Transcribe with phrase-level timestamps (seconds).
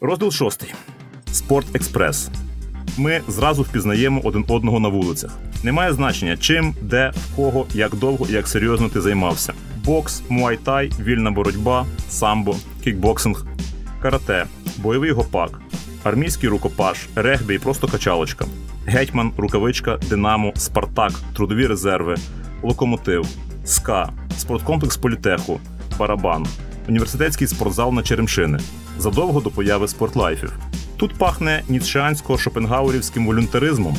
[0.00, 0.74] Розділ шостий.
[1.32, 2.30] Спорт Експрес.
[2.98, 5.38] Ми зразу впізнаємо один одного на вулицях.
[5.62, 9.52] Немає значення, чим, де, в кого, як довго і як серйозно ти займався.
[9.84, 13.46] Бокс, муайтай, вільна боротьба, самбо, кікбоксинг,
[14.02, 14.46] карате,
[14.78, 15.60] бойовий гопак,
[16.04, 18.46] армійський рукопаш, регбі і просто качалочка,
[18.86, 22.16] гетьман, рукавичка, динамо, спартак, трудові резерви,
[22.62, 23.26] локомотив,
[23.64, 25.60] СКА, спорткомплекс політеху,
[25.98, 26.46] барабан,
[26.88, 28.58] університетський спортзал на Черемшини.
[28.98, 30.52] Задовго до появи спортлайфів.
[30.96, 33.96] Тут пахне ніцшеансько шопенгаурівським волюнтаризмом,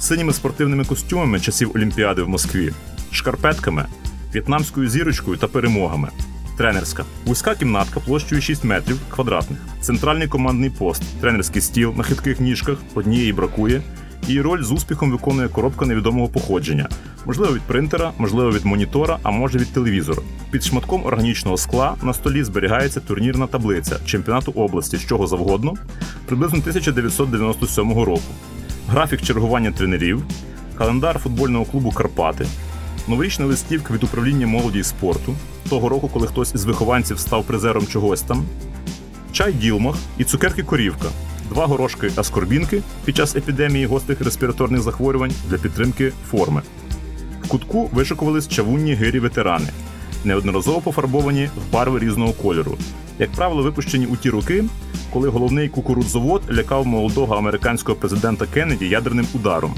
[0.00, 2.72] синіми спортивними костюмами часів Олімпіади в Москві,
[3.10, 3.86] шкарпетками,
[4.32, 6.08] в'єтнамською зірочкою та перемогами.
[6.56, 7.04] Тренерська.
[7.24, 9.58] Вузька кімнатка площею 6 метрів квадратних.
[9.80, 13.82] Центральний командний пост, тренерський стіл на хитких ніжках, однієї бракує.
[14.26, 16.88] Її роль з успіхом виконує коробка невідомого походження,
[17.26, 20.22] можливо від принтера, можливо від монітора, а може від телевізора.
[20.50, 25.74] Під шматком органічного скла на столі зберігається турнірна таблиця чемпіонату області з чого завгодно,
[26.26, 28.22] приблизно 1997 року.
[28.88, 30.22] Графік чергування тренерів,
[30.78, 32.46] календар футбольного клубу Карпати,
[33.08, 35.34] новорічна листівка від управління молоді і спорту
[35.68, 38.44] того року, коли хтось із вихованців став призером чогось там,
[39.32, 41.08] чай Ділмах і цукерки Корівка,
[41.50, 46.62] два горошки аскорбінки під час епідемії гострих респіраторних захворювань для підтримки форми.
[47.42, 49.68] В кутку вишикувались чавунні гирі ветерани,
[50.24, 52.78] неодноразово пофарбовані в барви різного кольору,
[53.18, 54.64] як правило, випущені у ті роки,
[55.12, 59.74] коли головний кукурудзовод лякав молодого американського президента Кеннеді ядерним ударом.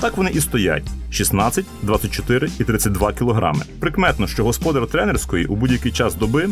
[0.00, 3.60] Так вони і стоять: 16, 24 і 32 кілограми.
[3.80, 6.48] Прикметно, що господар тренерської у будь-який час доби,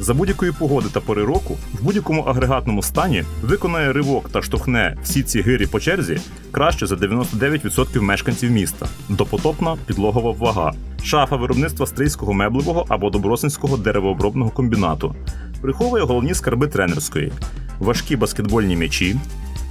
[0.00, 5.22] за будь-якої погоди та пори року, в будь-якому агрегатному стані виконає ривок та штовхне всі
[5.22, 8.86] ці гирі по черзі краще за 99% мешканців міста.
[9.08, 10.72] Допотопна підлогова вага,
[11.04, 15.14] шафа виробництва стрийського меблевого або добросинського деревообробного комбінату.
[15.60, 17.32] Приховує головні скарби тренерської,
[17.78, 19.16] важкі баскетбольні м'ячі,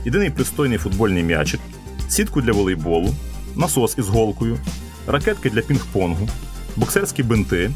[0.05, 1.59] єдиний пристойний футбольний м'ячик,
[2.09, 3.09] сітку для волейболу,
[3.55, 4.57] насос із голкою,
[5.07, 6.29] ракетки для пінг-понгу,
[6.75, 7.71] боксерські бинти,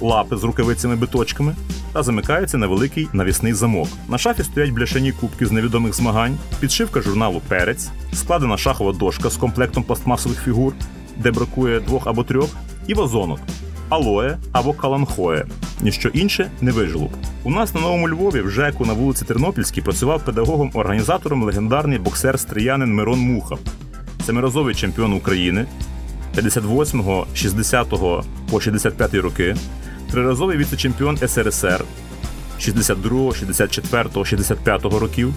[0.00, 1.54] лапи з рукавицями-биточками
[1.92, 3.88] та замикається на великий навісний замок.
[4.08, 9.36] На шафі стоять бляшані кубки з невідомих змагань, підшивка журналу Перець, складена шахова дошка з
[9.36, 10.72] комплектом пластмасових фігур,
[11.16, 12.48] де бракує двох або трьох,
[12.86, 13.40] і вазонок.
[13.88, 15.46] Алоє або каланхоє.
[15.80, 17.10] Ніщо інше не вижило б.
[17.42, 22.94] У нас на новому Львові в ЖЕКу на вулиці Тернопільській працював педагогом-організатором легендарний боксер стріянин
[22.94, 23.56] Мирон Муха,
[24.26, 25.66] семиразовий чемпіон України
[26.36, 27.88] 58-го, 60
[28.50, 29.56] по 65-й роки,
[30.10, 31.84] триразовий віце-чемпіон СРСР
[32.58, 35.34] 62, 64, 65 років,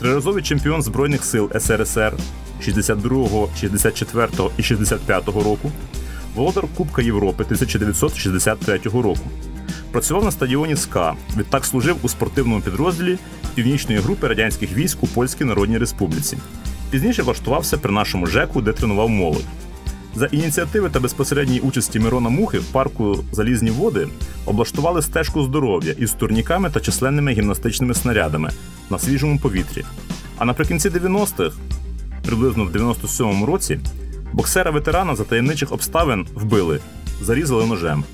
[0.00, 2.12] триразовий чемпіон Збройних сил СРСР
[2.60, 4.28] 62, 64
[4.58, 5.70] і 65 року,
[6.38, 9.30] володар Кубка Європи 1963 року.
[9.92, 11.14] Працював на стадіоні СКА.
[11.36, 13.18] Відтак служив у спортивному підрозділі
[13.54, 16.38] північної групи радянських військ у Польській Народній Республіці.
[16.90, 19.44] Пізніше влаштувався при нашому ЖЕКу, де тренував молодь.
[20.14, 24.08] За ініціативи та безпосередньої участі Мирона Мухи в парку Залізні води
[24.46, 28.50] облаштували стежку здоров'я із турніками та численними гімнастичними снарядами
[28.90, 29.84] на свіжому повітрі.
[30.38, 31.56] А наприкінці 90-х,
[32.22, 33.80] приблизно в 97-му році,
[34.32, 36.80] боксера-ветерана за таємничих обставин вбили,
[37.20, 38.04] зарізали ножем.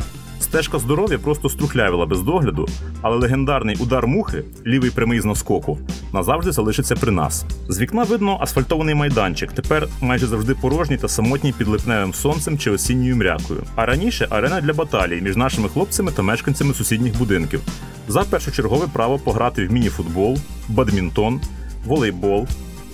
[0.41, 2.69] Стежка здоров'я просто струхлявила без догляду,
[3.03, 5.79] але легендарний удар мухи, лівий прямий з наскоку,
[6.13, 7.45] назавжди залишиться при нас.
[7.69, 12.71] З вікна видно асфальтований майданчик, тепер майже завжди порожній та самотній під липневим сонцем чи
[12.71, 13.63] осінньою мрякою.
[13.75, 17.61] А раніше арена для баталій між нашими хлопцями та мешканцями сусідніх будинків
[18.09, 20.39] за першочергове право пограти в міні-футбол,
[20.69, 21.41] бадмінтон,
[21.87, 22.47] волейбол,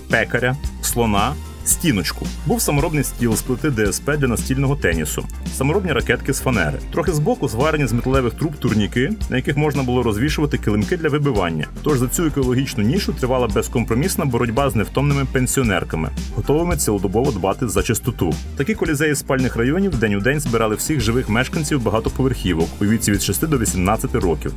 [0.09, 1.33] пекаря, слона
[1.65, 2.27] стіночку.
[2.45, 6.79] Був саморобний стіл з плити ДСП для настільного тенісу, саморобні ракетки з фанери.
[6.91, 11.67] Трохи збоку зварені з металевих труб турніки, на яких можна було розвішувати килимки для вибивання.
[11.83, 17.83] Тож за цю екологічну нішу тривала безкомпромісна боротьба з невтомними пенсіонерками, готовими цілодобово дбати за
[17.83, 18.33] чистоту.
[18.57, 23.21] Такі колізеї спальних районів день у день збирали всіх живих мешканців багатоповерхівок у віці від
[23.21, 24.53] 6 до 18 років.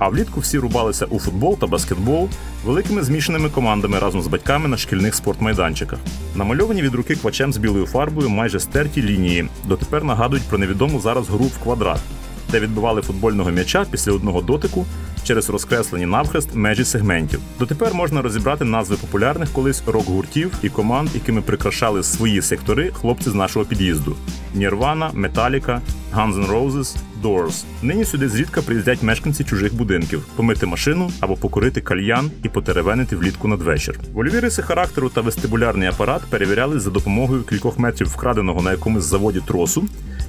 [0.00, 2.28] А влітку всі рубалися у футбол та баскетбол
[2.64, 5.98] великими змішаними командами разом з батьками на шкільних спортмайданчиках.
[6.34, 11.28] Намальовані від руки квачем з білою фарбою майже стерті лінії, дотепер нагадують про невідому зараз
[11.28, 12.00] гру в квадрат,
[12.50, 14.86] де відбивали футбольного м'яча після одного дотику
[15.24, 17.40] через розкреслені навхрест межі сегментів.
[17.58, 23.34] Дотепер можна розібрати назви популярних колись рок-гуртів і команд, якими прикрашали свої сектори хлопці з
[23.34, 24.16] нашого під'їзду:
[24.56, 25.80] Nirvana, Metallica,
[26.14, 27.64] Guns N' Roses, Doors.
[27.82, 33.48] Нині сюди зрідка приїздять мешканці чужих будинків, помити машину або покурити кальян і потеревенити влітку
[33.48, 34.00] надвечір.
[34.12, 39.40] Вольові риси характеру та вестибулярний апарат перевіряли за допомогою кількох метрів вкраденого на якомусь заводі
[39.46, 39.84] тросу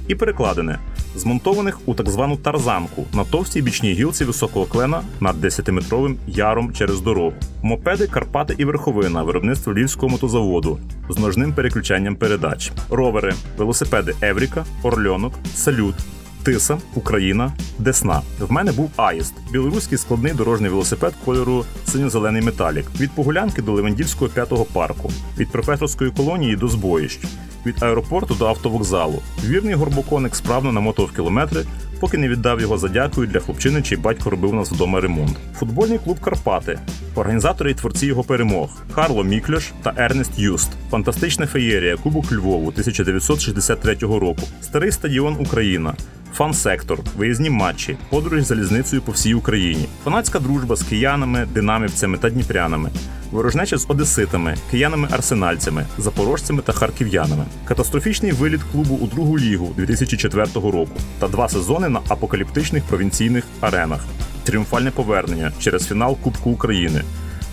[0.08, 0.78] і перекладини,
[1.16, 7.00] змонтованих у так звану тарзанку на товстій бічній гілці високого клена над 10-метровим яром через
[7.00, 7.32] дорогу.
[7.62, 10.78] Мопеди Карпати і Верховина виробництво Львівського мотозаводу
[11.08, 15.94] з ножним переключанням передач, ровери, велосипеди Евріка, Орльонок, Салют.
[16.42, 18.22] Тиса, Україна, Десна.
[18.40, 22.84] В мене був Аїст, білоруський складний дорожній велосипед кольору синьо-зелений металік.
[23.00, 27.20] Від Погулянки до Левандівського п'ятого парку, від професорської колонії до збоїщ,
[27.66, 29.22] від аеропорту до автовокзалу.
[29.44, 31.64] Вірний горбоконик справно намотував кілометри,
[32.00, 35.36] поки не віддав його за дякую для хлопчини, чий батько робив у нас вдома ремонт.
[35.58, 36.78] Футбольний клуб Карпати,
[37.14, 40.70] організатори і творці його перемог Карло Мікльош та Ернест Юст.
[40.90, 44.42] Фантастична феєрія Кубок Львову 1963 року.
[44.62, 45.94] Старий стадіон Україна.
[46.34, 52.90] Фан-сектор, виїзні матчі, подорож залізницею по всій Україні, фанатська дружба з киянами, динамівцями та дніпрянами,
[53.30, 60.96] ворожнеча з одеситами, киянами-арсенальцями, запорожцями та харків'янами, катастрофічний виліт клубу у другу лігу 2004 року
[61.18, 64.00] та два сезони на апокаліптичних провінційних аренах,
[64.44, 67.02] тріумфальне повернення через фінал Кубку України.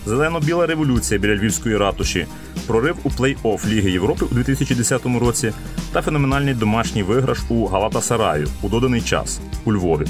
[0.06, 2.26] Зелено-біла революція біля Львівської ратуші,
[2.68, 5.54] прорив у плей-офф Ліги Європи у 2010 році
[5.94, 10.06] та феноменальний домашній виграш у Галата-Сараю у доданий час у Львові.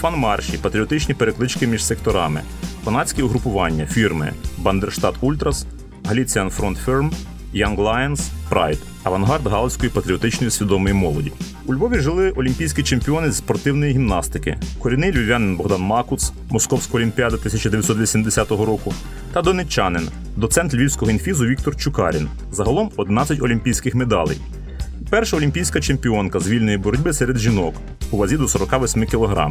[0.00, 2.40] Фан-марші, патріотичні переклички між секторами,
[2.84, 5.66] фанатські угрупування, фірми Бандерштат Ультрас,
[6.04, 7.12] Галіціан Фронт Ферм,
[7.54, 8.20] Young Lions,
[8.50, 11.32] Pride– авангард галицької патріотичної свідомої молоді.
[11.66, 18.50] У Львові жили олімпійські чемпіони з спортивної гімнастики, корінний львів'янин Богдан Макуц, Московська олімпіада 1980
[18.50, 18.94] року,
[19.32, 22.28] та донеччанин, доцент львівського інфізу Віктор Чукарін.
[22.52, 24.38] Загалом 11 олімпійських медалей.
[25.10, 27.74] Перша олімпійська чемпіонка з вільної боротьби серед жінок
[28.10, 29.48] у вазі до 48 кг.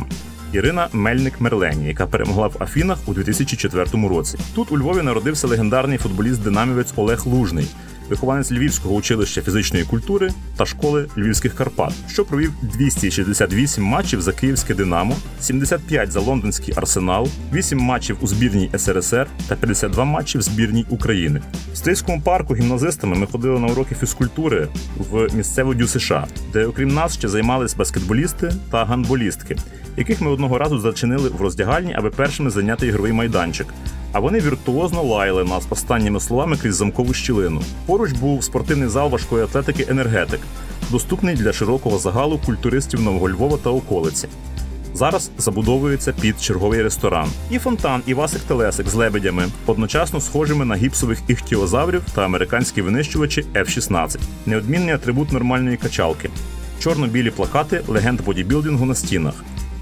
[0.53, 4.37] Ірина Мельник Мерлені, яка перемогла в Афінах у 2004 році.
[4.55, 7.67] Тут у Львові народився легендарний футболіст-динамівець Олег Лужний,
[8.09, 14.73] вихованець Львівського училища фізичної культури та школи Львівських Карпат, що провів 268 матчів за Київське
[14.73, 20.85] Динамо, 75 за лондонський арсенал, 8 матчів у збірній СРСР та 52 матчі в збірній
[20.89, 21.41] України.
[21.73, 24.67] В стрийському парку гімназистами ми ходили на уроки фізкультури
[24.97, 29.55] в місцеву дю США, де, окрім нас, ще займались баскетболісти та гандболістки,
[29.97, 33.67] яких ми одного разу зачинили в роздягальні, аби першими зайняти ігровий майданчик.
[34.13, 37.61] А вони віртуозно лаяли нас останніми словами крізь замкову щілину.
[37.85, 40.39] Поруч був спортивний зал важкої атлетики Енергетик,
[40.91, 44.27] доступний для широкого загалу культуристів Нового Львова та околиці.
[44.93, 47.27] Зараз забудовується під черговий ресторан.
[47.51, 53.45] І фонтан, і Васик Телесик з лебедями, одночасно схожими на гіпсових іхтіозаврів та американські винищувачі
[53.55, 54.19] F-16.
[54.45, 56.29] Неодмінний атрибут нормальної качалки.
[56.79, 59.33] Чорно-білі плакати легенд бодібілдингу на стінах.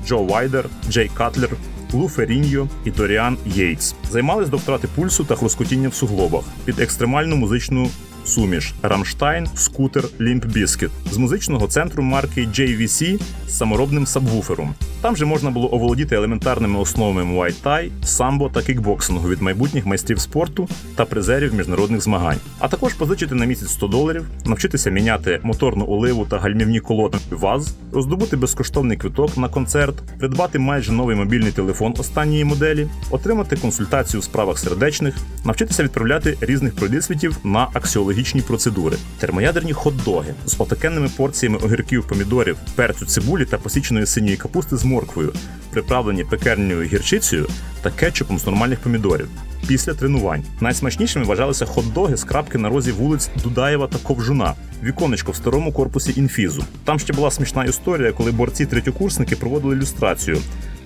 [0.08, 1.50] Джо Вайдер, Джей Катлер,
[1.94, 7.36] Лу Феріньо і Доріан Єйтс займались до втрати пульсу та хрускотіння в суглобах під екстремальну
[7.36, 7.90] музичну
[8.26, 10.90] суміш Рамштайн, Скутер, Лімп Біскіт.
[11.12, 14.76] З музичного центру марки JVC з саморобним сабвуфером.
[15.02, 20.70] Там же можна було оволодіти елементарними основами муай-тай, самбо та кікбоксингу від майбутніх майстрів спорту
[20.96, 26.26] та призерів міжнародних змагань, а також позичити на місяць 100 доларів, навчитися міняти моторну оливу
[26.26, 32.46] та гальмівні колодки ВАЗ, роздобути безкоштовний квиток на концерт, придбати майже новий мобільний телефон останньої
[32.46, 35.16] моделі, отримати консультацію в справах сердечних,
[35.46, 37.68] навчитися відправляти різних пройдисвітів на
[38.12, 44.78] аксіологічні процедури, термоядерні хот-доги з отакенними порціями огірків, помідорів, перцю, цибулі та посіченої синьої капусти
[44.78, 45.34] з морквою,
[45.72, 47.48] приправлені пекерньою гірчицею
[47.82, 49.28] та кетчупом з нормальних помідорів.
[49.68, 54.54] Після тренувань найсмачнішими вважалися хот-доги з крапки на розі вулиць Дудаєва та Ковжуна,
[54.84, 56.64] віконечко в старому корпусі інфізу.
[56.84, 60.38] Там ще була смішна історія, коли борці третьокурсники проводили ілюстрацію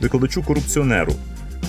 [0.01, 1.13] викладачу корупціонеру,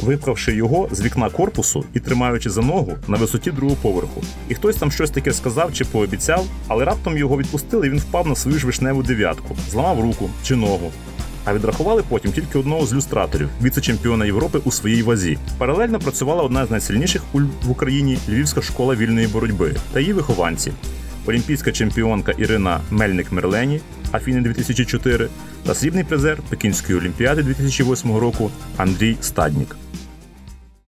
[0.02, 4.22] випхавши його з вікна корпусу і тримаючи за ногу на висоті другого поверху.
[4.48, 8.26] І хтось там щось таке сказав чи пообіцяв, але раптом його відпустили, і він впав
[8.26, 10.92] на свою ж вишневу дев'ятку, зламав руку чи ногу.
[11.44, 15.38] А відрахували потім тільки одного з люстраторів, віце-чемпіона Європи у своїй вазі.
[15.58, 17.22] Паралельно працювала одна з найсильніших
[17.64, 20.72] в Україні Львівська школа вільної боротьби та її вихованці.
[21.26, 23.80] Олімпійська чемпіонка Ірина Мельник Мерлені,
[24.12, 25.28] Афіни 2004
[25.66, 29.76] та срібний призер Пекінської олімпіади 2008 року Андрій Стаднік.